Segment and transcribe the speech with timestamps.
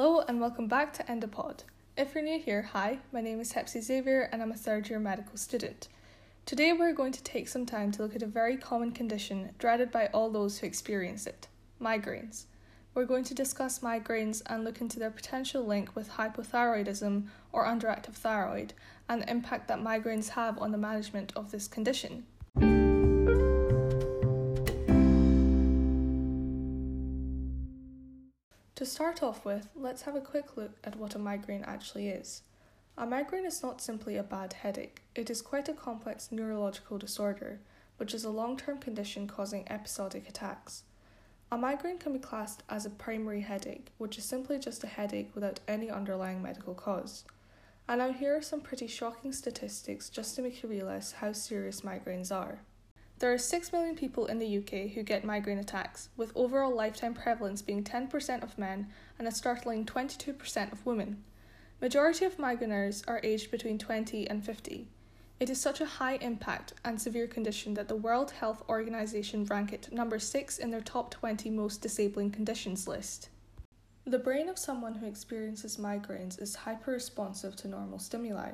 [0.00, 1.64] Hello and welcome back to Endopod.
[1.96, 5.00] If you're new here, hi, my name is Hepsi Xavier and I'm a third year
[5.00, 5.88] medical student.
[6.46, 9.90] Today we're going to take some time to look at a very common condition dreaded
[9.90, 11.48] by all those who experience it
[11.82, 12.44] migraines.
[12.94, 18.14] We're going to discuss migraines and look into their potential link with hypothyroidism or underactive
[18.14, 18.74] thyroid
[19.08, 22.24] and the impact that migraines have on the management of this condition.
[28.78, 32.42] To start off with, let's have a quick look at what a migraine actually is.
[32.96, 37.58] A migraine is not simply a bad headache, it is quite a complex neurological disorder,
[37.96, 40.84] which is a long term condition causing episodic attacks.
[41.50, 45.32] A migraine can be classed as a primary headache, which is simply just a headache
[45.34, 47.24] without any underlying medical cause.
[47.88, 51.80] And now, here are some pretty shocking statistics just to make you realise how serious
[51.80, 52.60] migraines are.
[53.18, 57.14] There are 6 million people in the UK who get migraine attacks, with overall lifetime
[57.14, 58.86] prevalence being 10% of men
[59.18, 61.24] and a startling 22% of women.
[61.80, 64.86] Majority of migraineurs are aged between 20 and 50.
[65.40, 69.72] It is such a high impact and severe condition that the World Health Organization rank
[69.72, 73.30] it number 6 in their top 20 most disabling conditions list.
[74.04, 78.52] The brain of someone who experiences migraines is hyperresponsive to normal stimuli.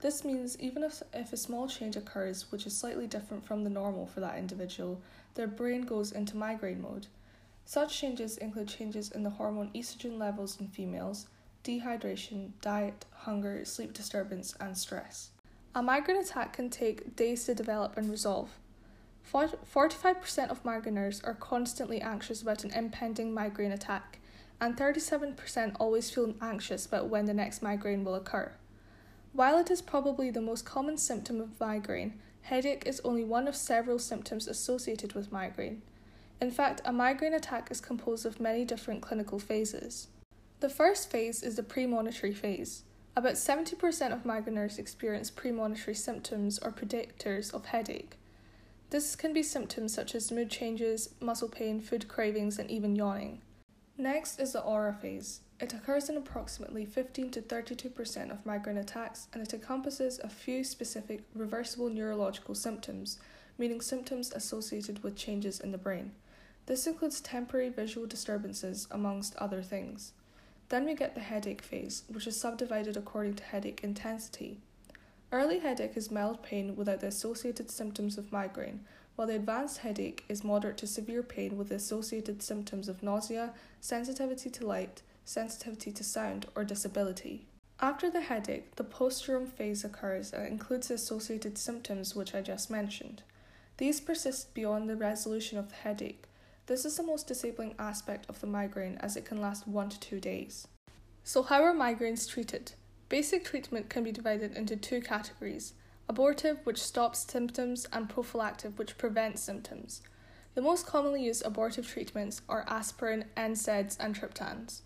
[0.00, 3.70] This means even if, if a small change occurs which is slightly different from the
[3.70, 5.00] normal for that individual,
[5.34, 7.06] their brain goes into migraine mode.
[7.66, 11.26] Such changes include changes in the hormone estrogen levels in females,
[11.62, 15.30] dehydration, diet, hunger, sleep disturbance, and stress.
[15.74, 18.50] A migraine attack can take days to develop and resolve.
[19.32, 24.18] 45% of migraineurs are constantly anxious about an impending migraine attack,
[24.60, 28.52] and 37% always feel anxious about when the next migraine will occur.
[29.32, 33.54] While it is probably the most common symptom of migraine, headache is only one of
[33.54, 35.82] several symptoms associated with migraine.
[36.40, 40.08] In fact, a migraine attack is composed of many different clinical phases.
[40.58, 42.82] The first phase is the premonitory phase.
[43.14, 48.16] About 70% of migraineurs experience premonitory symptoms or predictors of headache.
[48.90, 53.40] This can be symptoms such as mood changes, muscle pain, food cravings, and even yawning.
[54.00, 55.40] Next is the aura phase.
[55.60, 60.64] It occurs in approximately 15 to 32% of migraine attacks and it encompasses a few
[60.64, 63.18] specific reversible neurological symptoms,
[63.58, 66.12] meaning symptoms associated with changes in the brain.
[66.64, 70.14] This includes temporary visual disturbances, amongst other things.
[70.70, 74.60] Then we get the headache phase, which is subdivided according to headache intensity.
[75.32, 78.80] Early headache is mild pain without the associated symptoms of migraine,
[79.14, 83.52] while the advanced headache is moderate to severe pain with the associated symptoms of nausea,
[83.80, 87.46] sensitivity to light, sensitivity to sound, or disability.
[87.78, 92.68] After the headache, the postdrome phase occurs and includes the associated symptoms which I just
[92.68, 93.22] mentioned.
[93.76, 96.24] These persist beyond the resolution of the headache.
[96.66, 100.00] This is the most disabling aspect of the migraine as it can last 1 to
[100.00, 100.66] 2 days.
[101.22, 102.72] So, how are migraines treated?
[103.10, 105.74] Basic treatment can be divided into two categories
[106.08, 110.00] abortive, which stops symptoms, and prophylactic, which prevents symptoms.
[110.54, 114.82] The most commonly used abortive treatments are aspirin, NSAIDs, and triptans.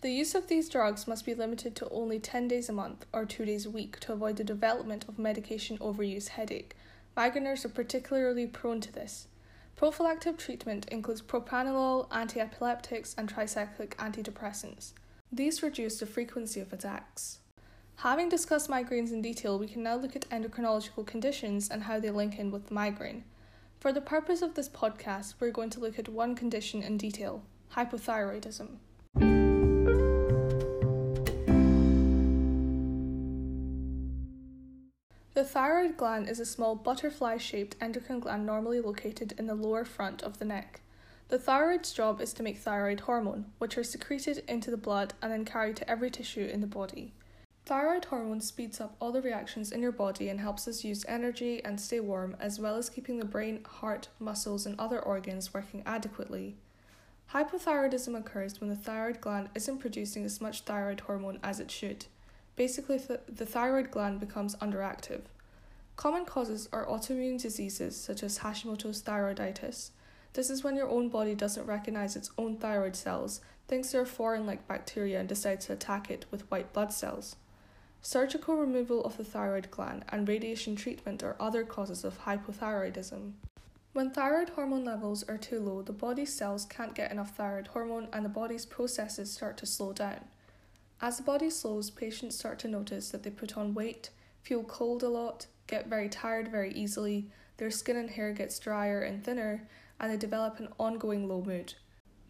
[0.00, 3.26] The use of these drugs must be limited to only 10 days a month or
[3.26, 6.76] 2 days a week to avoid the development of medication overuse headache.
[7.14, 9.28] Migraineurs are particularly prone to this.
[9.76, 14.92] Prophylactic treatment includes propranolol, antiepileptics, and tricyclic antidepressants.
[15.30, 17.40] These reduce the frequency of attacks.
[18.00, 22.10] Having discussed migraines in detail, we can now look at endocrinological conditions and how they
[22.10, 23.24] link in with migraine.
[23.80, 27.42] For the purpose of this podcast, we're going to look at one condition in detail
[27.74, 28.76] hypothyroidism.
[35.32, 39.86] The thyroid gland is a small butterfly shaped endocrine gland normally located in the lower
[39.86, 40.82] front of the neck.
[41.28, 45.32] The thyroid's job is to make thyroid hormone, which are secreted into the blood and
[45.32, 47.14] then carried to every tissue in the body.
[47.66, 51.64] Thyroid hormone speeds up all the reactions in your body and helps us use energy
[51.64, 55.82] and stay warm, as well as keeping the brain, heart, muscles, and other organs working
[55.84, 56.54] adequately.
[57.34, 62.06] Hypothyroidism occurs when the thyroid gland isn't producing as much thyroid hormone as it should.
[62.54, 65.22] Basically, th- the thyroid gland becomes underactive.
[65.96, 69.90] Common causes are autoimmune diseases such as Hashimoto's thyroiditis.
[70.34, 74.46] This is when your own body doesn't recognize its own thyroid cells, thinks they're foreign
[74.46, 77.34] like bacteria, and decides to attack it with white blood cells.
[78.08, 83.32] Surgical removal of the thyroid gland and radiation treatment are other causes of hypothyroidism.
[83.94, 88.06] When thyroid hormone levels are too low, the body's cells can't get enough thyroid hormone
[88.12, 90.20] and the body's processes start to slow down.
[91.02, 94.10] As the body slows, patients start to notice that they put on weight,
[94.40, 97.26] feel cold a lot, get very tired very easily,
[97.56, 99.66] their skin and hair gets drier and thinner,
[99.98, 101.74] and they develop an ongoing low mood.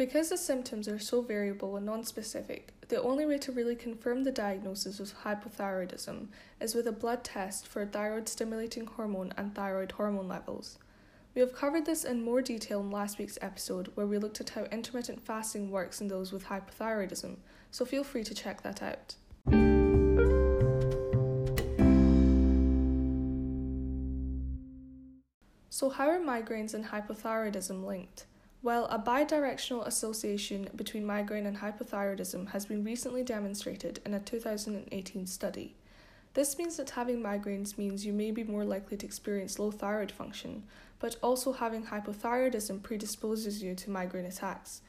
[0.00, 4.32] Because the symptoms are so variable and non-specific, the only way to really confirm the
[4.32, 10.26] diagnosis of hypothyroidism is with a blood test for thyroid stimulating hormone and thyroid hormone
[10.26, 10.78] levels.
[11.34, 14.48] We have covered this in more detail in last week's episode, where we looked at
[14.48, 17.36] how intermittent fasting works in those with hypothyroidism,
[17.70, 19.16] so feel free to check that out.
[25.68, 28.24] So, how are migraines and hypothyroidism linked?
[28.62, 35.26] Well, a bidirectional association between migraine and hypothyroidism has been recently demonstrated in a 2018
[35.26, 35.76] study.
[36.34, 40.12] This means that having migraines means you may be more likely to experience low thyroid
[40.12, 40.64] function,
[40.98, 44.82] but also having hypothyroidism predisposes you to migraine attacks.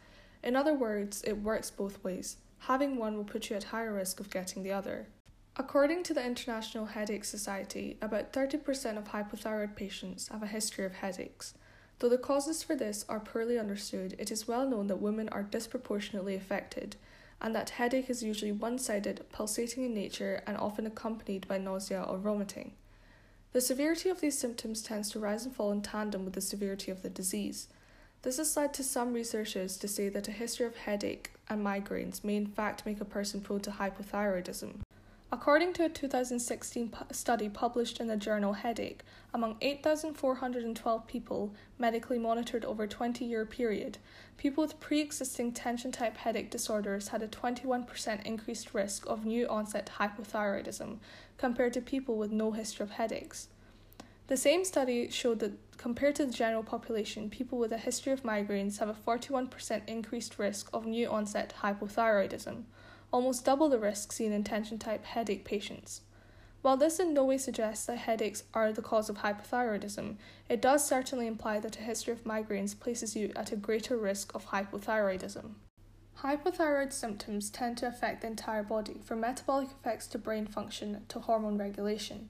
[0.44, 2.38] In other words, it works both ways.
[2.60, 5.08] Having one will put you at higher risk of getting the other.
[5.56, 10.96] According to the International Headache Society, about 30% of hypothyroid patients have a history of
[10.96, 11.54] headaches.
[12.02, 15.44] Though the causes for this are poorly understood, it is well known that women are
[15.44, 16.96] disproportionately affected,
[17.40, 22.02] and that headache is usually one sided, pulsating in nature, and often accompanied by nausea
[22.02, 22.72] or vomiting.
[23.54, 26.90] The severity of these symptoms tends to rise and fall in tandem with the severity
[26.90, 27.68] of the disease.
[28.24, 32.24] This has led to some researchers to say that a history of headache and migraines
[32.24, 34.78] may in fact make a person prone to hypothyroidism.
[35.34, 39.02] According to a 2016 pu- study published in the journal Headache,
[39.34, 43.98] among 8,412 people medically monitored over a 20 year period,
[44.36, 49.48] people with pre existing tension type headache disorders had a 21% increased risk of new
[49.48, 50.98] onset hypothyroidism
[51.38, 53.48] compared to people with no history of headaches.
[54.28, 58.24] The same study showed that compared to the general population, people with a history of
[58.24, 62.66] migraines have a 41% increased risk of new onset hypothyroidism
[63.12, 66.02] almost double the risk seen in tension type headache patients.
[66.62, 70.18] While this in no way suggests that headaches are the cause of hypothyroidism,
[70.48, 74.34] it does certainly imply that a history of migraines places you at a greater risk
[74.36, 75.54] of hypothyroidism.
[76.20, 81.20] Hypothyroid symptoms tend to affect the entire body, from metabolic effects to brain function to
[81.20, 82.30] hormone regulation.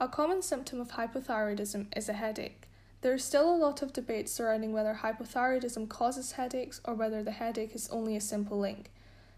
[0.00, 2.68] A common symptom of hypothyroidism is a headache.
[3.00, 7.32] There is still a lot of debate surrounding whether hypothyroidism causes headaches or whether the
[7.32, 8.92] headache is only a simple link.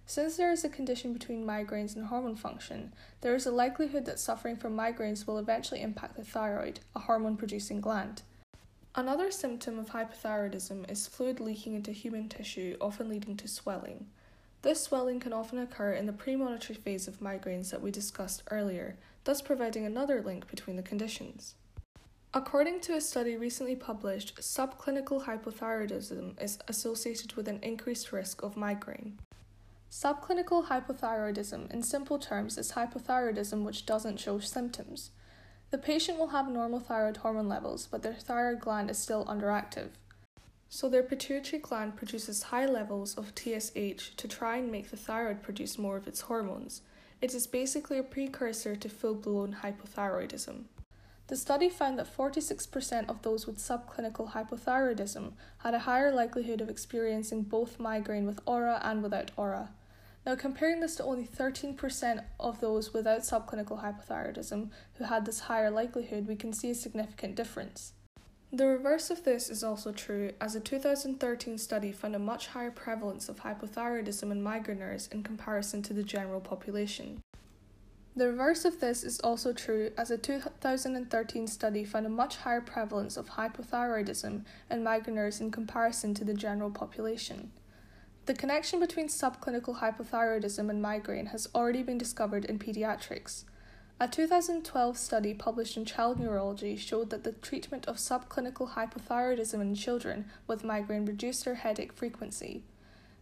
[0.08, 4.20] Since there is a condition between migraines and hormone function, there is a likelihood that
[4.20, 8.22] suffering from migraines will eventually impact the thyroid, a hormone producing gland.
[8.94, 14.06] Another symptom of hypothyroidism is fluid leaking into human tissue, often leading to swelling.
[14.62, 18.96] This swelling can often occur in the premonitory phase of migraines that we discussed earlier,
[19.24, 21.56] thus providing another link between the conditions.
[22.32, 28.56] According to a study recently published, subclinical hypothyroidism is associated with an increased risk of
[28.56, 29.18] migraine.
[29.90, 35.10] Subclinical hypothyroidism, in simple terms, is hypothyroidism which doesn't show symptoms.
[35.70, 39.90] The patient will have normal thyroid hormone levels, but their thyroid gland is still underactive.
[40.68, 45.42] So, their pituitary gland produces high levels of TSH to try and make the thyroid
[45.42, 46.82] produce more of its hormones.
[47.22, 50.64] It is basically a precursor to full blown hypothyroidism.
[51.28, 56.70] The study found that 46% of those with subclinical hypothyroidism had a higher likelihood of
[56.70, 59.70] experiencing both migraine with aura and without aura.
[60.24, 65.70] Now, comparing this to only 13% of those without subclinical hypothyroidism who had this higher
[65.70, 67.92] likelihood, we can see a significant difference.
[68.52, 72.70] The reverse of this is also true, as a 2013 study found a much higher
[72.70, 77.20] prevalence of hypothyroidism in migraineurs in comparison to the general population.
[78.16, 82.62] The reverse of this is also true, as a 2013 study found a much higher
[82.62, 87.52] prevalence of hypothyroidism in migraineurs in comparison to the general population.
[88.24, 93.44] The connection between subclinical hypothyroidism and migraine has already been discovered in pediatrics.
[94.00, 99.74] A 2012 study published in Child Neurology showed that the treatment of subclinical hypothyroidism in
[99.74, 102.62] children with migraine reduced their headache frequency.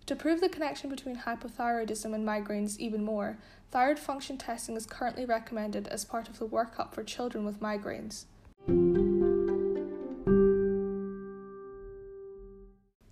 [0.07, 3.39] To prove the connection between hypothyroidism and migraines even more,
[3.71, 8.27] thyroid function testing is currently recommended as part of the workup for children with migraines.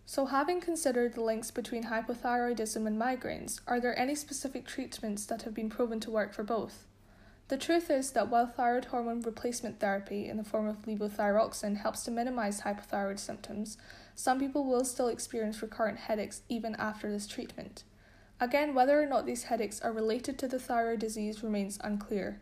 [0.05, 5.43] So, having considered the links between hypothyroidism and migraines, are there any specific treatments that
[5.43, 6.85] have been proven to work for both?
[7.53, 12.03] The truth is that while thyroid hormone replacement therapy in the form of levothyroxine helps
[12.05, 13.77] to minimize hypothyroid symptoms,
[14.15, 17.85] some people will still experience recurrent headaches even after this treatment.
[18.41, 22.41] Again, whether or not these headaches are related to the thyroid disease remains unclear.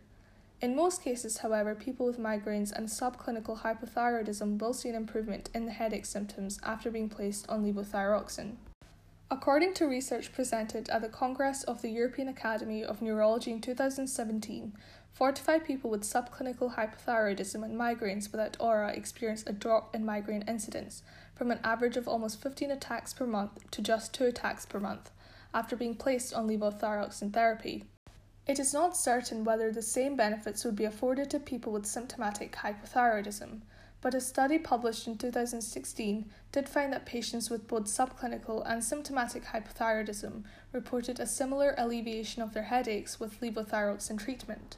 [0.61, 5.67] In most cases, however, people with migraines and subclinical hypothyroidism will see an improvement in
[5.67, 8.59] the headache symptoms after being placed on levothyroxine.
[9.32, 14.72] According to research presented at the Congress of the European Academy of Neurology in 2017,
[15.12, 21.04] 45 people with subclinical hypothyroidism and migraines without aura experienced a drop in migraine incidence
[21.37, 25.12] from an average of almost 15 attacks per month to just 2 attacks per month,
[25.54, 27.84] after being placed on levothyroxine therapy.
[28.49, 32.56] It is not certain whether the same benefits would be afforded to people with symptomatic
[32.56, 33.60] hypothyroidism,
[34.00, 39.45] but a study published in 2016 did find that patients with both subclinical and symptomatic
[39.45, 44.76] hypothyroidism reported a similar alleviation of their headaches with levothyroxine treatment.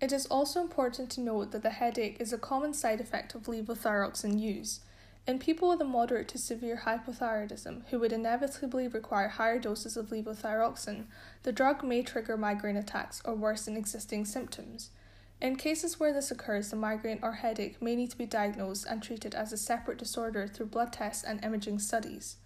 [0.00, 3.44] It is also important to note that the headache is a common side effect of
[3.44, 4.80] levothyroxine use,
[5.26, 10.10] in people with a moderate to severe hypothyroidism who would inevitably require higher doses of
[10.10, 11.06] levothyroxine,
[11.42, 14.90] the drug may trigger migraine attacks or worsen existing symptoms.
[15.40, 19.02] In cases where this occurs, the migraine or headache may need to be diagnosed and
[19.02, 22.36] treated as a separate disorder through blood tests and imaging studies.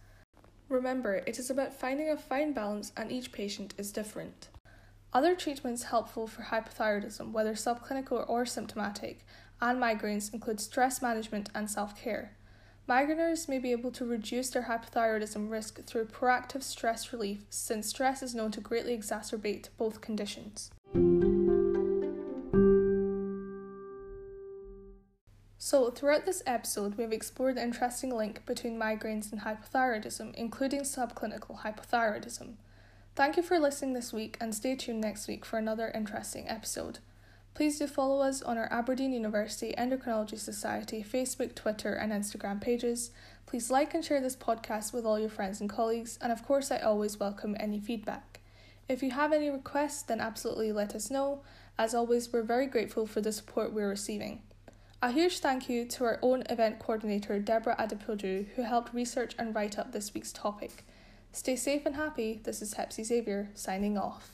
[0.68, 4.48] Remember, it is about finding a fine balance and each patient is different.
[5.12, 9.24] Other treatments helpful for hypothyroidism, whether subclinical or symptomatic,
[9.60, 12.36] and migraines include stress management and self care.
[12.88, 18.22] Migraineurs may be able to reduce their hypothyroidism risk through proactive stress relief, since stress
[18.22, 20.70] is known to greatly exacerbate both conditions.
[25.70, 31.60] So, throughout this episode, we've explored the interesting link between migraines and hypothyroidism, including subclinical
[31.60, 32.54] hypothyroidism.
[33.14, 36.98] Thank you for listening this week and stay tuned next week for another interesting episode.
[37.54, 43.12] Please do follow us on our Aberdeen University Endocrinology Society Facebook, Twitter, and Instagram pages.
[43.46, 46.72] Please like and share this podcast with all your friends and colleagues, and of course,
[46.72, 48.40] I always welcome any feedback.
[48.88, 51.42] If you have any requests, then absolutely let us know.
[51.78, 54.42] As always, we're very grateful for the support we're receiving.
[55.02, 59.54] A huge thank you to our own event coordinator, Deborah Adepoju, who helped research and
[59.54, 60.84] write up this week's topic.
[61.32, 62.42] Stay safe and happy.
[62.44, 64.32] This is Hepsi Xavier signing off.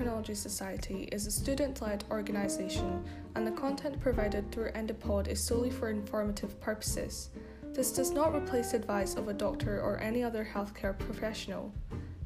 [0.00, 3.04] Endocrinology Society is a student led organisation,
[3.34, 7.30] and the content provided through Endopod is solely for informative purposes.
[7.74, 11.72] This does not replace advice of a doctor or any other healthcare professional.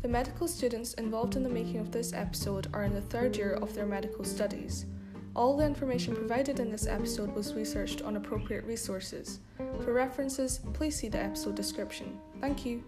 [0.03, 3.55] The medical students involved in the making of this episode are in the third year
[3.55, 4.87] of their medical studies.
[5.35, 9.41] All the information provided in this episode was researched on appropriate resources.
[9.83, 12.21] For references, please see the episode description.
[12.41, 12.85] Thank you.